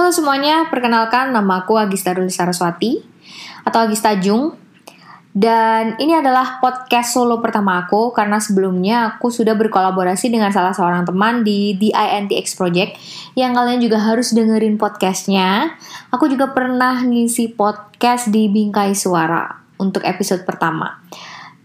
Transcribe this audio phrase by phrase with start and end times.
[0.00, 3.04] Halo semuanya, perkenalkan nama aku Agista Ruli Saraswati
[3.68, 4.56] atau Agista Jung.
[5.36, 11.04] Dan ini adalah podcast solo pertama aku karena sebelumnya aku sudah berkolaborasi dengan salah seorang
[11.04, 12.96] teman di The INTX Project
[13.36, 15.76] yang kalian juga harus dengerin podcastnya.
[16.08, 20.96] Aku juga pernah ngisi podcast di Bingkai Suara untuk episode pertama.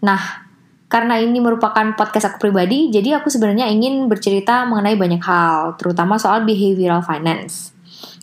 [0.04, 0.44] Nah,
[0.92, 6.20] karena ini merupakan podcast aku pribadi, jadi aku sebenarnya ingin bercerita mengenai banyak hal, terutama
[6.20, 7.75] soal behavioral finance.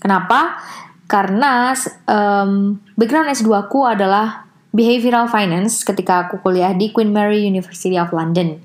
[0.03, 0.59] Kenapa?
[1.07, 1.71] Karena
[2.11, 8.11] um, background S2 aku adalah behavioral finance ketika aku kuliah di Queen Mary University of
[8.11, 8.59] London.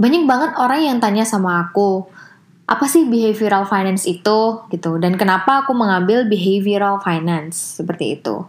[0.00, 2.08] Banyak banget orang yang tanya sama aku,
[2.64, 8.40] apa sih behavioral finance itu gitu dan kenapa aku mengambil behavioral finance seperti itu.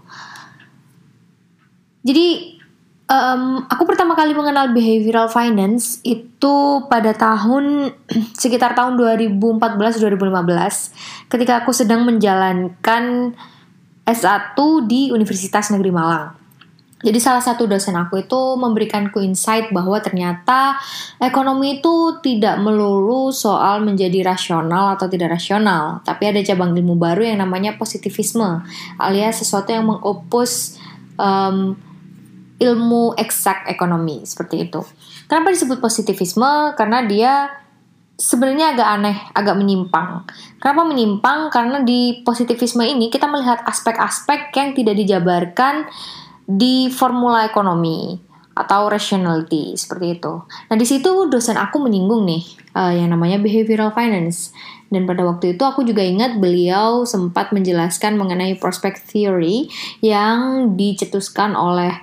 [2.06, 2.55] Jadi
[3.06, 7.94] Um, aku pertama kali mengenal behavioral finance itu pada tahun
[8.42, 13.38] sekitar tahun 2014-2015 ketika aku sedang menjalankan
[14.10, 14.58] S1
[14.90, 16.34] di Universitas Negeri Malang.
[17.06, 20.74] Jadi salah satu dosen aku itu memberikanku insight bahwa ternyata
[21.22, 27.30] ekonomi itu tidak melulu soal menjadi rasional atau tidak rasional, tapi ada cabang ilmu baru
[27.30, 28.66] yang namanya positivisme,
[28.98, 30.82] alias sesuatu yang mengopus
[31.22, 31.78] um,
[32.60, 34.82] ilmu eksak ekonomi seperti itu.
[35.28, 36.72] Kenapa disebut positivisme?
[36.80, 37.52] Karena dia
[38.16, 40.24] sebenarnya agak aneh, agak menyimpang.
[40.60, 41.52] Kenapa menyimpang?
[41.52, 45.88] Karena di positivisme ini kita melihat aspek-aspek yang tidak dijabarkan
[46.48, 48.16] di formula ekonomi
[48.56, 50.34] atau rationality seperti itu.
[50.48, 54.56] Nah di situ dosen aku menyinggung nih uh, yang namanya behavioral finance.
[54.88, 59.68] Dan pada waktu itu aku juga ingat beliau sempat menjelaskan mengenai prospect theory
[60.00, 62.00] yang dicetuskan oleh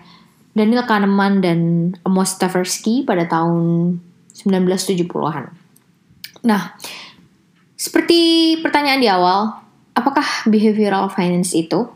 [0.52, 1.60] Daniel Kahneman dan
[2.04, 3.96] Amos Tversky pada tahun
[4.36, 5.48] 1970-an.
[6.44, 6.76] Nah,
[7.72, 9.56] seperti pertanyaan di awal,
[9.96, 11.88] apakah behavioral finance itu?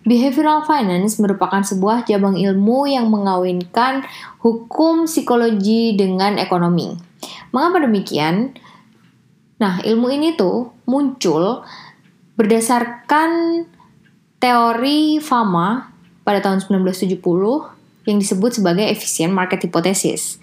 [0.00, 4.08] Behavioral finance merupakan sebuah cabang ilmu yang mengawinkan
[4.40, 6.96] hukum psikologi dengan ekonomi.
[7.52, 8.56] Mengapa demikian?
[9.60, 11.68] Nah, ilmu ini tuh muncul
[12.40, 13.62] berdasarkan
[14.40, 15.92] teori Fama
[16.24, 17.79] pada tahun 1970
[18.10, 20.42] yang disebut sebagai efficient market hypothesis.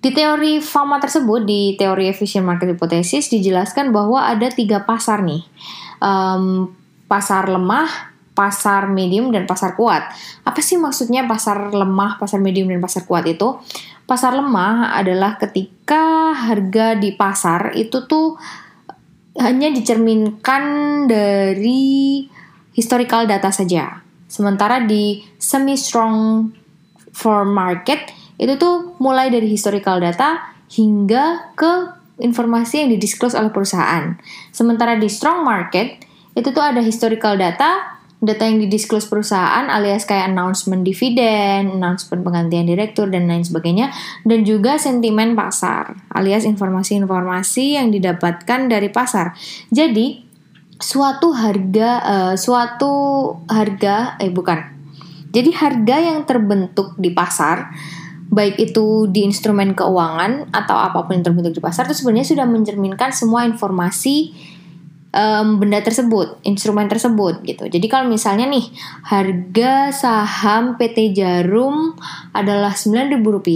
[0.00, 5.44] Di teori FAMA tersebut, di teori efficient market hypothesis dijelaskan bahwa ada tiga pasar nih,
[6.00, 6.72] um,
[7.04, 10.08] pasar lemah, pasar medium dan pasar kuat.
[10.48, 13.60] Apa sih maksudnya pasar lemah, pasar medium dan pasar kuat itu?
[14.08, 18.40] Pasar lemah adalah ketika harga di pasar itu tuh
[19.36, 20.64] hanya dicerminkan
[21.06, 22.24] dari
[22.72, 24.09] historical data saja.
[24.30, 26.46] Sementara di semi strong
[27.10, 34.14] for market itu tuh mulai dari historical data hingga ke informasi yang didisclose oleh perusahaan.
[34.54, 36.06] Sementara di strong market
[36.38, 42.70] itu tuh ada historical data, data yang didisclose perusahaan alias kayak announcement dividen, announcement penggantian
[42.70, 43.90] direktur dan lain sebagainya
[44.22, 49.34] dan juga sentimen pasar alias informasi-informasi yang didapatkan dari pasar.
[49.74, 50.29] Jadi
[50.80, 52.92] suatu harga uh, suatu
[53.46, 54.58] harga eh bukan.
[55.30, 57.70] Jadi harga yang terbentuk di pasar
[58.30, 62.46] baik itu di instrumen keuangan atau apa pun yang terbentuk di pasar itu sebenarnya sudah
[62.46, 64.34] mencerminkan semua informasi
[65.10, 67.66] um, benda tersebut, instrumen tersebut gitu.
[67.66, 68.66] Jadi kalau misalnya nih
[69.06, 71.94] harga saham PT Jarum
[72.34, 73.48] adalah Rp9.000,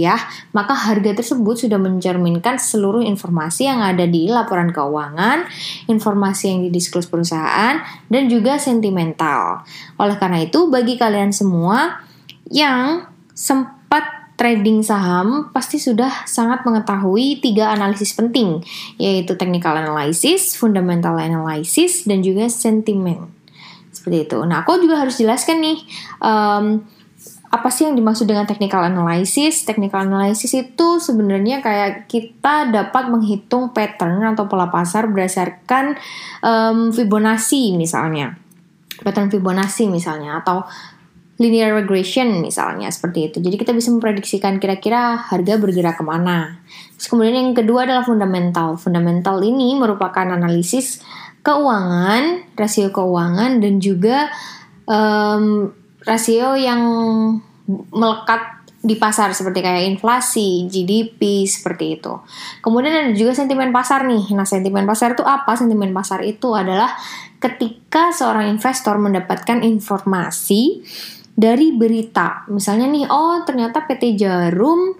[0.51, 5.47] maka harga tersebut sudah mencerminkan seluruh informasi yang ada di laporan keuangan,
[5.87, 7.79] informasi yang didisklus perusahaan
[8.11, 9.63] dan juga sentimental.
[9.99, 12.03] Oleh karena itu bagi kalian semua
[12.51, 13.74] yang sempat
[14.35, 18.59] trading saham pasti sudah sangat mengetahui tiga analisis penting,
[18.99, 23.31] yaitu technical analysis, fundamental analysis, dan juga sentiment.
[23.95, 24.39] Seperti itu.
[24.43, 25.79] Nah, aku juga harus jelaskan nih,
[26.19, 26.83] um,
[27.55, 29.63] apa sih yang dimaksud dengan technical analysis?
[29.63, 35.95] Technical analysis itu sebenarnya kayak kita dapat menghitung pattern atau pola pasar berdasarkan
[36.43, 38.35] um, Fibonacci misalnya.
[38.99, 40.67] Pattern Fibonacci misalnya atau
[41.35, 43.37] linear regression misalnya seperti itu.
[43.43, 46.63] Jadi kita bisa memprediksikan kira-kira harga bergerak ke mana.
[46.95, 48.79] Terus kemudian yang kedua adalah fundamental.
[48.79, 51.03] Fundamental ini merupakan analisis
[51.43, 54.31] keuangan, rasio keuangan dan juga
[54.87, 55.75] um,
[56.07, 56.81] rasio yang
[57.91, 58.55] melekat
[58.85, 62.13] di pasar seperti kayak inflasi, GDP seperti itu.
[62.61, 64.29] Kemudian ada juga sentimen pasar nih.
[64.37, 65.57] Nah, sentimen pasar itu apa?
[65.57, 66.93] Sentimen pasar itu adalah
[67.41, 70.85] ketika seorang investor mendapatkan informasi
[71.35, 72.47] dari berita.
[72.47, 74.95] Misalnya nih, oh ternyata PT Jarum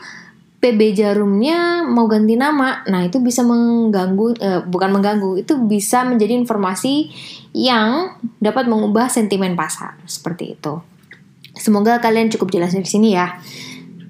[0.65, 2.81] PB Jarumnya mau ganti nama.
[2.89, 7.13] Nah, itu bisa mengganggu eh, bukan mengganggu, itu bisa menjadi informasi
[7.53, 10.81] yang dapat mengubah sentimen pasar seperti itu.
[11.55, 13.37] Semoga kalian cukup jelas dari sini ya.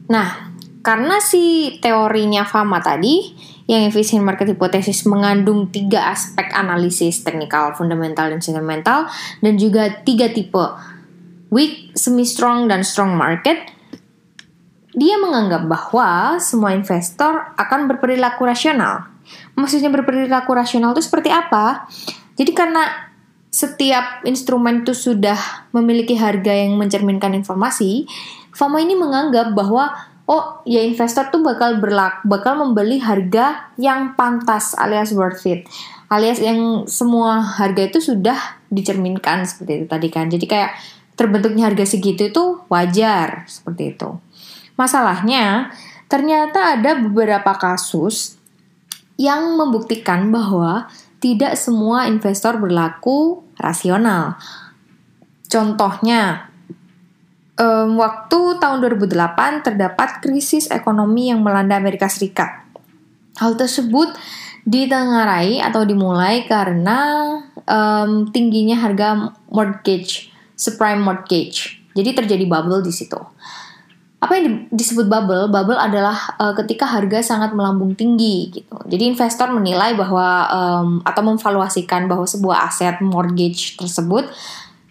[0.08, 3.36] Nah, karena si teorinya Fama tadi
[3.66, 9.10] yang efisien market hypothesis mengandung tiga aspek analisis teknikal, fundamental, dan sentimental
[9.42, 10.62] dan juga tiga tipe
[11.56, 13.72] weak, semi-strong, dan strong market
[14.96, 19.12] dia menganggap bahwa semua investor akan berperilaku rasional.
[19.60, 21.84] Maksudnya berperilaku rasional itu seperti apa?
[22.40, 23.12] Jadi karena
[23.52, 28.08] setiap instrumen itu sudah memiliki harga yang mencerminkan informasi,
[28.56, 29.92] FOMO ini menganggap bahwa
[30.32, 35.70] oh ya investor tuh bakal berlak bakal membeli harga yang pantas alias worth it
[36.10, 40.72] alias yang semua harga itu sudah dicerminkan seperti itu tadi kan jadi kayak
[41.16, 44.20] terbentuknya harga segitu itu wajar seperti itu
[44.76, 45.72] Masalahnya,
[46.12, 48.36] ternyata ada beberapa kasus
[49.16, 50.92] yang membuktikan bahwa
[51.24, 54.36] tidak semua investor berlaku rasional.
[55.48, 56.52] Contohnya,
[57.56, 62.68] um, waktu tahun 2008 terdapat krisis ekonomi yang melanda Amerika Serikat.
[63.40, 64.12] Hal tersebut
[64.68, 67.00] ditengarai atau dimulai karena
[67.64, 70.35] um, tingginya harga mortgage,
[70.66, 71.86] subprime mortgage.
[71.94, 73.22] Jadi terjadi bubble di situ
[74.26, 75.52] apa yang disebut bubble?
[75.54, 78.74] Bubble adalah uh, ketika harga sangat melambung tinggi gitu.
[78.90, 84.26] Jadi investor menilai bahwa um, atau memvaluasikan bahwa sebuah aset mortgage tersebut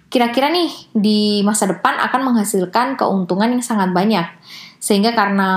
[0.07, 4.23] kira-kira nih di masa depan akan menghasilkan keuntungan yang sangat banyak.
[4.79, 5.51] Sehingga karena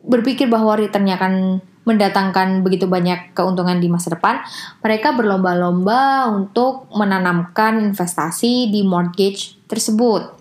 [0.00, 4.42] berpikir bahwa returnnya akan mendatangkan begitu banyak keuntungan di masa depan,
[4.82, 10.34] mereka berlomba-lomba untuk menanamkan investasi di mortgage tersebut.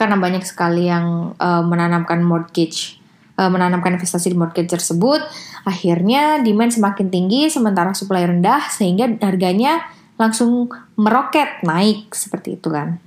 [0.00, 2.98] Karena banyak sekali yang uh, menanamkan mortgage
[3.38, 5.22] uh, menanamkan investasi di mortgage tersebut
[5.62, 9.86] akhirnya demand semakin tinggi sementara supply rendah sehingga harganya
[10.18, 10.66] langsung
[10.98, 12.98] meroket naik seperti itu kan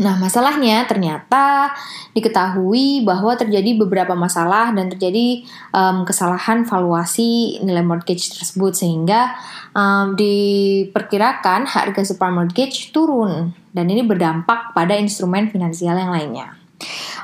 [0.00, 1.76] Nah, masalahnya ternyata
[2.16, 5.44] diketahui bahwa terjadi beberapa masalah dan terjadi
[5.76, 9.36] um, kesalahan valuasi nilai mortgage tersebut sehingga
[9.76, 16.56] um, diperkirakan harga super mortgage turun dan ini berdampak pada instrumen finansial yang lainnya.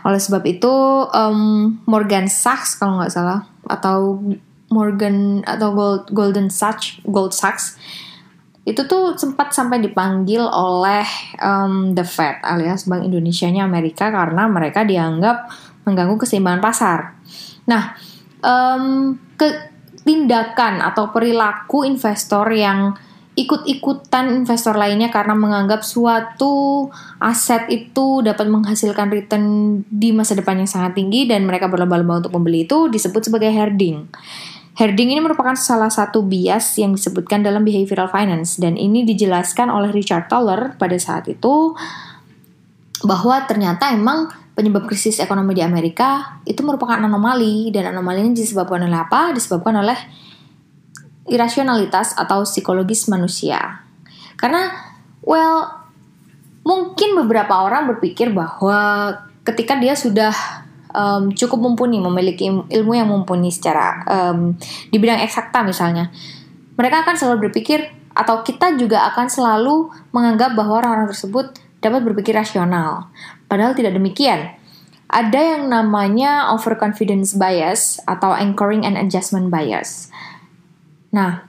[0.05, 0.70] Oleh sebab itu,
[1.17, 4.20] um, Morgan Sachs kalau nggak salah atau
[4.69, 7.81] Morgan atau Gold, Golden Sachs, Gold Sachs
[8.66, 11.06] itu tuh sempat sampai dipanggil oleh
[11.38, 15.46] um, the Fed alias Bank Indonesia-nya Amerika karena mereka dianggap
[15.86, 17.14] mengganggu keseimbangan pasar.
[17.70, 17.94] Nah,
[18.42, 19.70] um, ke
[20.02, 22.98] tindakan atau perilaku investor yang
[23.36, 26.88] ikut-ikutan investor lainnya karena menganggap suatu
[27.20, 29.44] aset itu dapat menghasilkan return
[29.92, 34.08] di masa depan yang sangat tinggi dan mereka berlomba-lomba untuk membeli itu disebut sebagai herding.
[34.76, 39.88] Herding ini merupakan salah satu bias yang disebutkan dalam behavioral finance dan ini dijelaskan oleh
[39.88, 41.73] Richard Toller pada saat itu
[43.00, 48.84] bahwa ternyata emang penyebab krisis ekonomi di Amerika itu merupakan anomali dan anomali ini disebabkan
[48.84, 49.32] oleh apa?
[49.32, 49.96] Disebabkan oleh
[51.25, 53.81] irasionalitas atau psikologis manusia.
[54.37, 54.93] Karena
[55.25, 55.88] well
[56.69, 59.08] mungkin beberapa orang berpikir bahwa
[59.40, 60.65] ketika dia sudah
[60.96, 64.56] um, cukup mumpuni, memiliki ilmu yang mumpuni secara um,
[64.88, 66.08] di bidang eksakta misalnya,
[66.81, 71.53] mereka akan selalu berpikir atau kita juga akan selalu menganggap bahwa orang-orang tersebut
[71.84, 73.12] dapat berpikir rasional.
[73.46, 74.56] Padahal tidak demikian.
[75.06, 80.10] Ada yang namanya overconfidence bias atau anchoring and adjustment bias.
[81.15, 81.46] Nah,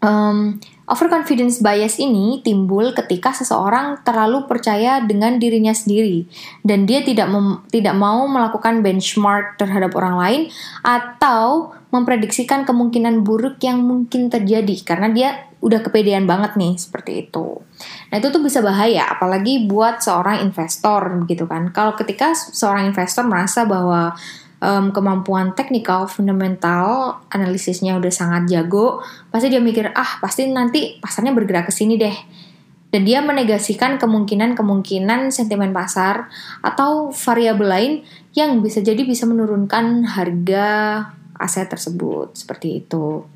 [0.00, 0.56] um,
[0.88, 6.24] Overconfidence bias ini timbul ketika seseorang terlalu percaya dengan dirinya sendiri
[6.64, 7.28] dan dia tidak
[7.68, 10.42] tidak mau melakukan benchmark terhadap orang lain
[10.80, 15.28] atau memprediksikan kemungkinan buruk yang mungkin terjadi karena dia
[15.60, 17.60] udah kepedean banget nih seperti itu.
[18.08, 21.68] Nah itu tuh bisa bahaya apalagi buat seorang investor begitu kan.
[21.68, 24.16] Kalau ketika seorang investor merasa bahwa
[24.62, 31.34] um, kemampuan teknikal fundamental analisisnya udah sangat jago pasti dia mikir ah pasti nanti pasarnya
[31.34, 32.16] bergerak ke sini deh
[32.88, 36.32] dan dia menegasikan kemungkinan-kemungkinan sentimen pasar
[36.64, 37.92] atau variabel lain
[38.32, 40.66] yang bisa jadi bisa menurunkan harga
[41.36, 43.28] aset tersebut seperti itu.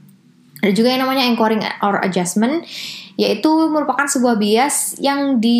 [0.63, 2.63] Ada juga yang namanya anchoring or adjustment,
[3.19, 5.59] yaitu merupakan sebuah bias yang di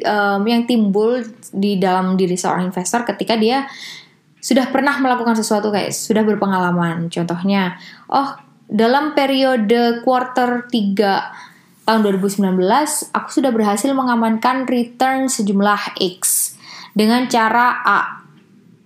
[0.00, 1.20] um, yang timbul
[1.52, 3.68] di dalam diri seorang investor ketika dia
[4.44, 7.08] sudah pernah melakukan sesuatu kayak sudah berpengalaman.
[7.08, 7.80] Contohnya,
[8.12, 8.36] oh
[8.68, 12.60] dalam periode quarter 3 tahun 2019
[13.12, 16.56] aku sudah berhasil mengamankan return sejumlah X
[16.96, 18.00] dengan cara A.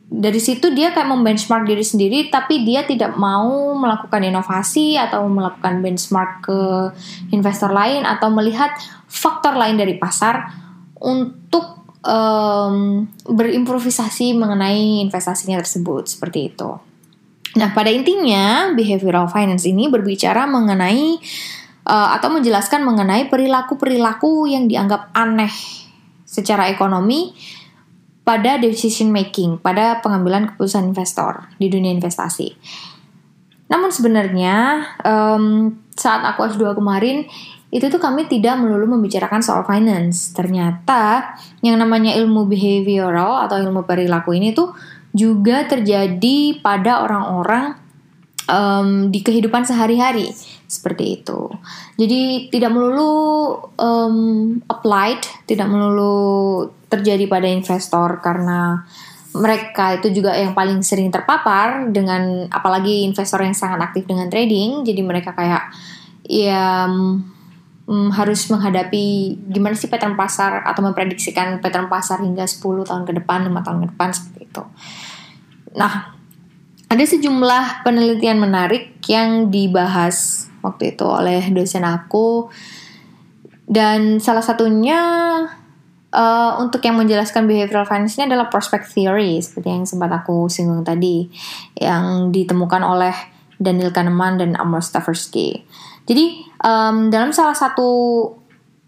[0.08, 5.84] dari situ dia kayak membenchmark diri sendiri tapi dia tidak mau melakukan inovasi atau melakukan
[5.84, 6.60] benchmark ke
[7.30, 8.72] investor lain atau melihat
[9.06, 10.48] faktor lain dari pasar
[10.98, 11.77] untuk
[12.08, 16.70] um, berimprovisasi mengenai investasinya tersebut seperti itu.
[17.60, 21.20] Nah, pada intinya behavioral finance ini berbicara mengenai
[21.84, 25.52] uh, atau menjelaskan mengenai perilaku-perilaku yang dianggap aneh
[26.24, 27.36] secara ekonomi
[28.24, 32.52] pada decision making, pada pengambilan keputusan investor di dunia investasi.
[33.72, 37.26] Namun sebenarnya um, saat aku S2 kemarin
[37.68, 40.32] itu tuh kami tidak melulu membicarakan soal finance.
[40.32, 44.72] Ternyata yang namanya ilmu behavioral atau ilmu perilaku ini tuh
[45.12, 47.76] juga terjadi pada orang-orang
[48.48, 50.32] um, di kehidupan sehari-hari
[50.64, 51.52] seperti itu.
[52.00, 53.12] Jadi tidak melulu
[53.76, 58.88] um, applied, tidak melulu terjadi pada investor karena
[59.36, 64.86] mereka itu juga yang paling sering terpapar dengan apalagi investor yang sangat aktif dengan trading.
[64.88, 65.68] Jadi mereka kayak
[66.24, 73.04] ya um, harus menghadapi gimana sih pattern pasar atau memprediksikan pattern pasar hingga 10 tahun
[73.08, 74.62] ke depan, 5 tahun ke depan seperti itu.
[75.76, 76.16] Nah,
[76.88, 82.48] ada sejumlah penelitian menarik yang dibahas waktu itu oleh dosen aku
[83.68, 85.00] dan salah satunya
[86.12, 90.84] uh, untuk yang menjelaskan behavioral finance ini adalah prospect theory seperti yang sempat aku singgung
[90.84, 91.28] tadi
[91.76, 93.14] yang ditemukan oleh
[93.58, 95.66] Daniel Kahneman dan Amos Tversky.
[96.06, 97.90] Jadi um, dalam salah satu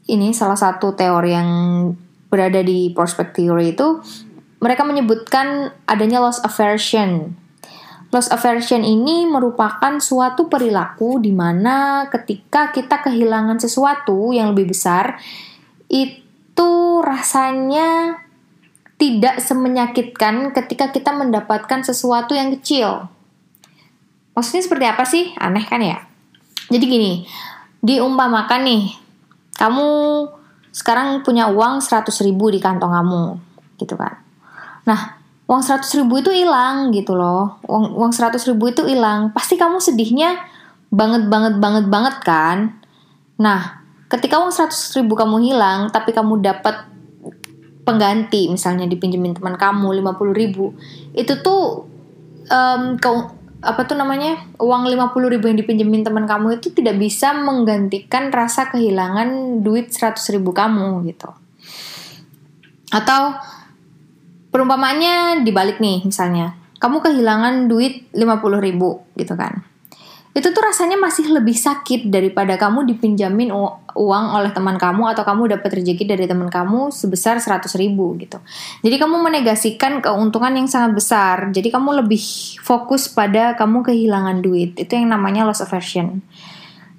[0.08, 1.50] ini salah satu teori yang
[2.30, 4.00] berada di prospect theory itu
[4.62, 7.34] mereka menyebutkan adanya loss aversion
[8.10, 15.22] Loss aversion ini merupakan suatu perilaku di mana ketika kita kehilangan sesuatu yang lebih besar,
[15.86, 16.29] itu
[17.04, 18.20] rasanya
[19.00, 23.08] tidak semenyakitkan ketika kita mendapatkan sesuatu yang kecil.
[24.36, 25.32] Maksudnya seperti apa sih?
[25.36, 26.00] Aneh kan ya?
[26.70, 27.12] Jadi gini,
[27.82, 28.84] diumpamakan nih,
[29.56, 29.88] kamu
[30.70, 33.24] sekarang punya uang 100 ribu di kantong kamu,
[33.80, 34.20] gitu kan.
[34.86, 39.58] Nah, uang 100 ribu itu hilang gitu loh uang uang 100 ribu itu hilang pasti
[39.58, 40.38] kamu sedihnya
[40.94, 42.78] banget banget banget banget kan
[43.34, 43.79] nah
[44.10, 46.90] ketika uang 100 ribu kamu hilang tapi kamu dapat
[47.86, 50.74] pengganti misalnya dipinjemin teman kamu 50 ribu
[51.14, 51.86] itu tuh
[52.50, 53.08] um, ke,
[53.62, 58.68] apa tuh namanya uang 50 ribu yang dipinjemin teman kamu itu tidak bisa menggantikan rasa
[58.74, 61.30] kehilangan duit 100 ribu kamu gitu.
[62.90, 63.38] Atau
[64.50, 66.58] perumpamaannya dibalik nih misalnya.
[66.80, 69.69] Kamu kehilangan duit 50 ribu gitu kan
[70.30, 73.50] itu tuh rasanya masih lebih sakit daripada kamu dipinjamin
[73.98, 78.38] uang oleh teman kamu atau kamu dapat rezeki dari teman kamu sebesar 100 ribu gitu.
[78.86, 81.50] Jadi kamu menegasikan keuntungan yang sangat besar.
[81.50, 82.22] Jadi kamu lebih
[82.62, 84.78] fokus pada kamu kehilangan duit.
[84.78, 86.22] Itu yang namanya loss aversion.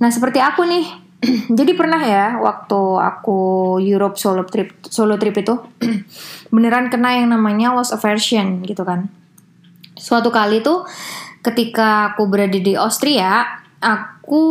[0.03, 0.85] Nah seperti aku nih,
[1.57, 3.39] jadi pernah ya waktu aku
[3.79, 5.55] Europe solo trip solo trip itu
[6.53, 9.07] beneran kena yang namanya loss aversion gitu kan.
[9.95, 10.83] Suatu kali tuh
[11.41, 14.45] ketika aku berada di Austria, aku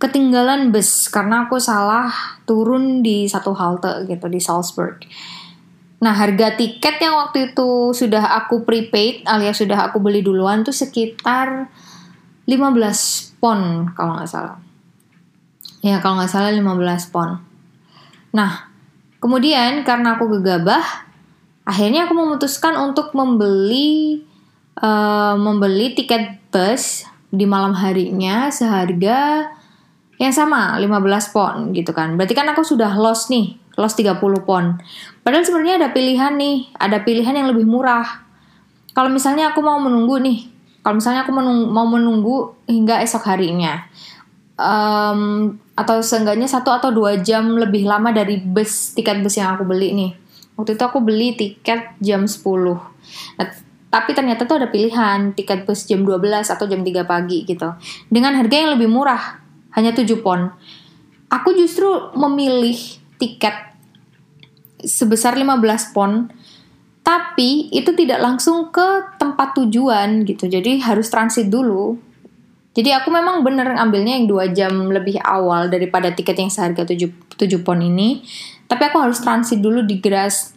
[0.00, 2.08] ketinggalan bus karena aku salah
[2.48, 5.04] turun di satu halte gitu di Salzburg.
[6.00, 10.72] Nah, harga tiket yang waktu itu sudah aku prepaid alias sudah aku beli duluan tuh
[10.72, 11.68] sekitar
[12.48, 14.56] 15 pon kalau nggak salah
[15.80, 17.40] Ya kalau nggak salah 15 pon.
[18.36, 18.68] Nah,
[19.16, 20.84] kemudian karena aku gegabah,
[21.64, 24.20] akhirnya aku memutuskan untuk membeli
[24.80, 29.46] uh, membeli tiket bus di malam harinya seharga
[30.20, 32.18] yang sama 15 pon gitu kan.
[32.18, 34.76] Berarti kan aku sudah loss nih, loss 30 pon.
[35.24, 38.28] Padahal sebenarnya ada pilihan nih, ada pilihan yang lebih murah.
[38.92, 40.50] Kalau misalnya aku mau menunggu nih,
[40.84, 42.36] kalau misalnya aku menunggu, mau menunggu
[42.68, 43.86] hingga esok harinya,
[44.60, 49.64] um, atau seenggaknya satu atau dua jam lebih lama dari bus tiket bus yang aku
[49.64, 50.12] beli nih.
[50.60, 52.36] Waktu itu aku beli tiket jam 10.
[53.40, 53.48] Nah,
[53.90, 57.74] tapi ternyata tuh ada pilihan tiket bus jam 12 atau jam 3 pagi gitu.
[58.06, 59.42] Dengan harga yang lebih murah,
[59.74, 60.54] hanya 7 pon.
[61.30, 62.78] Aku justru memilih
[63.18, 63.74] tiket
[64.80, 66.30] sebesar 15 pon
[67.00, 70.46] tapi itu tidak langsung ke tempat tujuan gitu.
[70.46, 71.98] Jadi harus transit dulu
[72.70, 77.10] jadi aku memang bener ambilnya yang dua jam lebih awal daripada tiket yang seharga 7,
[77.34, 78.22] 7 pon ini.
[78.70, 80.54] Tapi aku harus transit dulu di Gras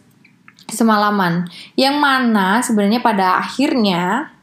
[0.68, 1.48] semalaman.
[1.76, 4.34] Yang mana sebenarnya pada akhirnya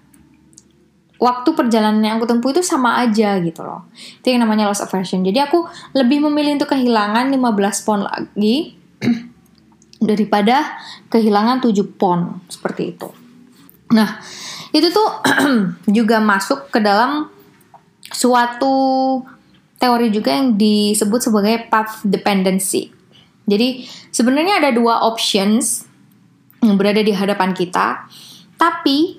[1.21, 3.85] waktu perjalanan yang aku tempuh itu sama aja gitu loh.
[3.93, 5.21] Itu yang namanya loss aversion.
[5.21, 8.73] Jadi aku lebih memilih untuk kehilangan 15 pon lagi
[10.09, 10.81] daripada
[11.13, 13.09] kehilangan 7 pon seperti itu.
[13.93, 14.17] Nah,
[14.73, 15.09] itu tuh
[16.01, 17.29] juga masuk ke dalam
[18.09, 18.73] suatu
[19.77, 22.89] teori juga yang disebut sebagai path dependency.
[23.45, 25.90] Jadi, sebenarnya ada dua options
[26.61, 28.05] yang berada di hadapan kita,
[28.55, 29.17] tapi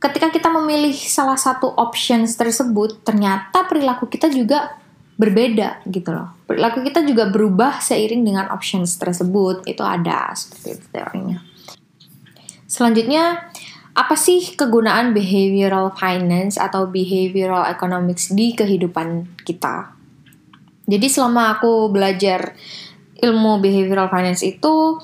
[0.00, 4.78] ketika kita memilih salah satu options tersebut, ternyata perilaku kita juga
[5.18, 6.38] berbeda gitu loh.
[6.46, 9.66] Perilaku kita juga berubah seiring dengan options tersebut.
[9.66, 11.42] Itu ada seperti itu teorinya.
[12.70, 13.50] Selanjutnya,
[13.98, 19.90] apa sih kegunaan behavioral finance atau behavioral economics di kehidupan kita?
[20.86, 22.54] Jadi selama aku belajar
[23.18, 25.02] ilmu behavioral finance itu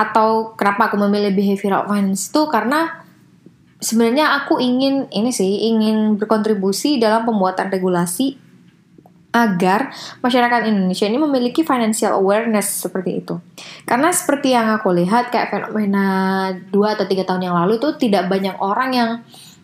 [0.00, 3.04] atau kenapa aku memilih behavioral finance itu karena
[3.76, 8.40] sebenarnya aku ingin ini sih ingin berkontribusi dalam pembuatan regulasi
[9.30, 13.38] agar masyarakat Indonesia ini memiliki financial awareness seperti itu.
[13.86, 18.26] Karena seperti yang aku lihat kayak fenomena 2 atau 3 tahun yang lalu itu tidak
[18.26, 19.10] banyak orang yang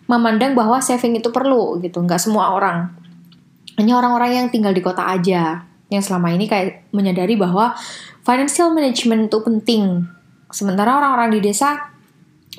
[0.07, 1.99] memandang bahwa saving itu perlu gitu.
[1.99, 2.95] Nggak semua orang.
[3.75, 7.75] Hanya orang-orang yang tinggal di kota aja yang selama ini kayak menyadari bahwa
[8.23, 10.07] financial management itu penting.
[10.57, 11.93] Sementara orang-orang di desa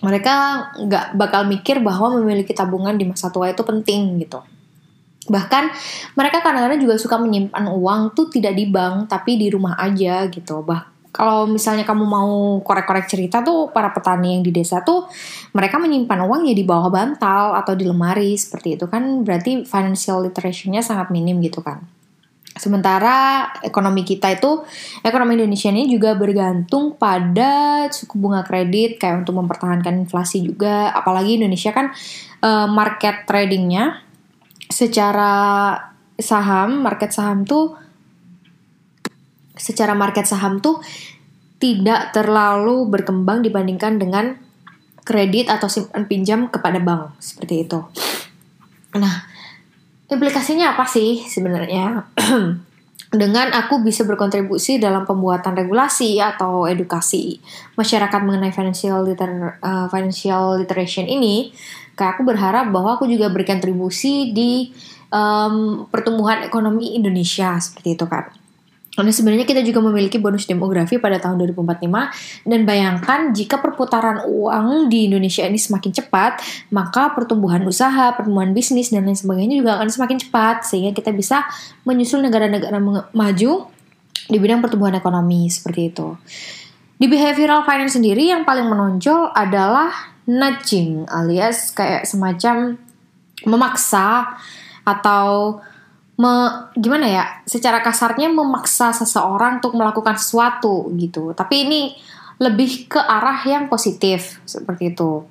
[0.05, 4.37] mereka nggak bakal mikir bahwa memiliki tabungan di masa tua itu penting gitu.
[5.25, 5.63] Bahkan
[6.13, 10.61] mereka kadang-kadang juga suka menyimpan uang tuh tidak di bank tapi di rumah aja gitu.
[10.61, 15.09] Bah kalau misalnya kamu mau korek-korek cerita tuh para petani yang di desa tuh
[15.57, 20.29] mereka menyimpan uang ya di bawah bantal atau di lemari seperti itu kan berarti financial
[20.29, 21.81] literacy-nya sangat minim gitu kan.
[22.57, 24.65] Sementara ekonomi kita itu,
[25.05, 30.89] ekonomi Indonesia ini juga bergantung pada suku bunga kredit kayak untuk mempertahankan inflasi juga.
[30.91, 31.93] Apalagi Indonesia kan
[32.41, 34.01] uh, market tradingnya
[34.67, 35.73] secara
[36.17, 37.77] saham, market saham tuh
[39.57, 40.81] secara market saham tuh
[41.57, 44.37] tidak terlalu berkembang dibandingkan dengan
[45.01, 47.79] kredit atau simpan pinjam kepada bank seperti itu.
[48.97, 49.36] Nah,
[50.07, 52.07] implikasinya apa sih sebenarnya?
[53.13, 57.39] dengan aku bisa berkontribusi dalam pembuatan regulasi atau edukasi
[57.79, 61.55] masyarakat mengenai financial liter uh, financial literation ini,
[61.95, 64.75] kayak aku berharap bahwa aku juga berikan kontribusi di
[65.07, 68.27] um, pertumbuhan ekonomi Indonesia seperti itu kan.
[68.97, 74.89] Karena sebenarnya kita juga memiliki bonus demografi pada tahun 2045 dan bayangkan jika perputaran uang
[74.89, 76.41] di Indonesia ini semakin cepat,
[76.73, 81.45] maka pertumbuhan usaha, pertumbuhan bisnis dan lain sebagainya juga akan semakin cepat sehingga kita bisa
[81.85, 82.81] menyusul negara-negara
[83.13, 83.69] maju
[84.25, 86.17] di bidang pertumbuhan ekonomi seperti itu.
[86.97, 89.93] Di behavioral finance sendiri yang paling menonjol adalah
[90.25, 92.81] nudging alias kayak semacam
[93.45, 94.33] memaksa
[94.81, 95.61] atau
[96.17, 96.33] me,
[96.73, 101.31] gimana ya secara kasarnya memaksa seseorang untuk melakukan sesuatu gitu.
[101.37, 101.81] Tapi ini
[102.37, 105.25] lebih ke arah yang positif seperti itu.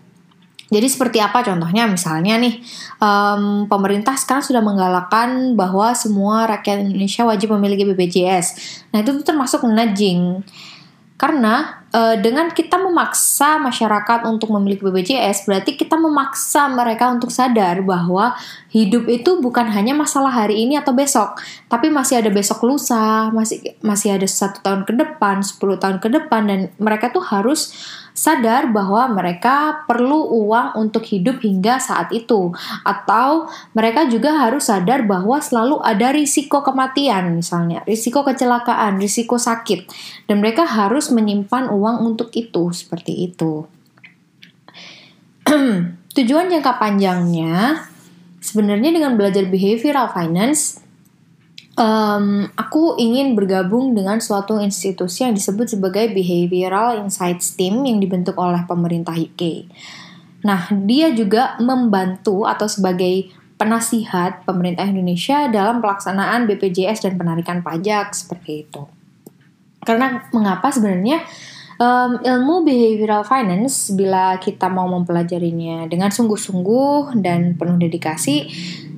[0.66, 1.87] Jadi seperti apa contohnya?
[1.87, 2.59] Misalnya nih
[2.99, 8.46] um, pemerintah sekarang sudah menggalakkan bahwa semua rakyat Indonesia wajib memiliki BPJS
[8.90, 10.42] nah itu termasuk nudging.
[11.16, 17.80] Karena uh, dengan kita memaksa masyarakat untuk memiliki BPJS, berarti kita memaksa mereka untuk sadar
[17.80, 18.37] bahwa
[18.68, 21.40] hidup itu bukan hanya masalah hari ini atau besok,
[21.72, 26.09] tapi masih ada besok lusa, masih masih ada satu tahun ke depan, 10 tahun ke
[26.12, 27.72] depan, dan mereka tuh harus
[28.16, 35.05] sadar bahwa mereka perlu uang untuk hidup hingga saat itu, atau mereka juga harus sadar
[35.05, 37.85] bahwa selalu ada risiko kematian, misalnya.
[37.85, 39.92] Risiko kecelakaan, risiko sakit,
[40.24, 43.68] dan mereka harus menyimpan uang untuk itu seperti itu.
[46.16, 47.85] Tujuan jangka panjangnya
[48.40, 50.86] sebenarnya dengan belajar behavioral finance
[51.76, 58.34] um, aku ingin bergabung dengan suatu institusi yang disebut sebagai Behavioral Insights Team yang dibentuk
[58.40, 59.68] oleh pemerintah UK.
[60.42, 68.12] Nah, dia juga membantu atau sebagai penasihat pemerintah Indonesia dalam pelaksanaan BPJS dan penarikan pajak
[68.12, 68.82] seperti itu.
[69.84, 71.22] Karena mengapa sebenarnya
[71.76, 78.48] Um, ilmu behavioral finance bila kita mau mempelajarinya dengan sungguh-sungguh dan penuh dedikasi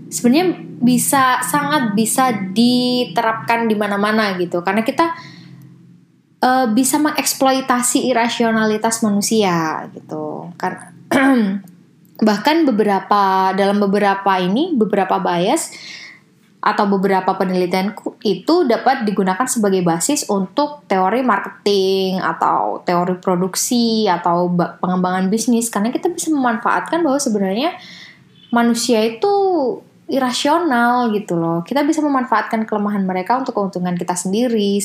[0.08, 4.64] sebenarnya bisa sangat bisa diterapkan di mana-mana gitu.
[4.64, 5.14] Karena kita
[6.42, 10.52] uh, bisa mengeksploitasi irasionalitas manusia gitu.
[10.56, 10.96] Kan
[12.28, 15.70] bahkan beberapa dalam beberapa ini beberapa bias
[16.58, 17.94] atau beberapa penelitian
[18.26, 24.50] itu dapat digunakan sebagai basis untuk teori marketing atau teori produksi atau
[24.82, 25.70] pengembangan bisnis.
[25.70, 27.78] Karena kita bisa memanfaatkan bahwa sebenarnya
[28.50, 29.32] manusia itu
[30.08, 31.60] irasional gitu loh.
[31.60, 34.80] Kita bisa memanfaatkan kelemahan mereka untuk keuntungan kita sendiri.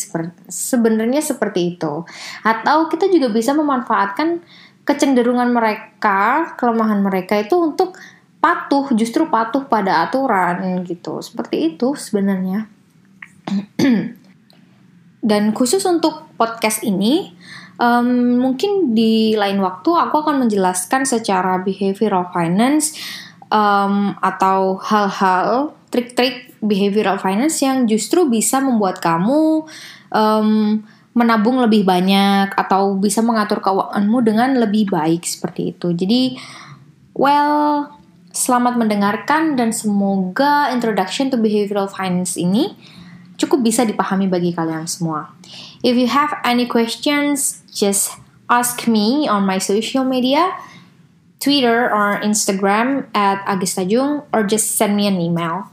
[0.52, 2.04] Sebenarnya seperti itu.
[2.44, 4.44] Atau kita juga bisa memanfaatkan
[4.84, 7.96] kecenderungan mereka, kelemahan mereka itu untuk
[8.44, 11.24] patuh, justru patuh pada aturan gitu.
[11.24, 12.68] Seperti itu sebenarnya.
[15.24, 17.32] Dan khusus untuk podcast ini,
[17.80, 23.00] um, mungkin di lain waktu aku akan menjelaskan secara behavioral finance
[23.54, 29.70] um, atau hal-hal trik-trik behavioral finance yang justru bisa membuat kamu
[30.10, 30.82] um,
[31.14, 35.94] menabung lebih banyak atau bisa mengatur keuanganmu dengan lebih baik seperti itu.
[35.94, 36.42] Jadi,
[37.14, 37.94] well,
[38.34, 42.74] selamat mendengarkan dan semoga introduction to behavioral finance ini
[43.38, 45.30] cukup bisa dipahami bagi kalian semua.
[45.86, 48.18] If you have any questions, just
[48.50, 50.50] ask me on my social media,
[51.44, 55.68] Twitter or Instagram at Agis Tajung or just send me an email.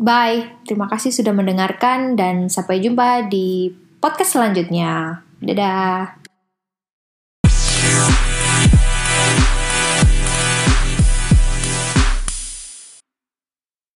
[0.00, 3.68] Bye, terima kasih sudah mendengarkan dan sampai jumpa di
[4.00, 5.20] podcast selanjutnya.
[5.44, 6.22] Dadah.